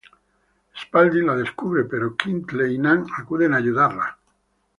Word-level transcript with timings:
Spalding 0.83 1.27
la 1.27 1.35
descubre, 1.35 1.83
pero 1.83 2.15
Queenie 2.15 2.69
y 2.73 2.79
Nan 2.79 3.05
acuden 3.19 3.53
a 3.53 3.57
ayudarla. 3.57 4.17